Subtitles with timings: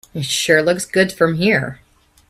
[0.15, 1.79] It sure looks good from here.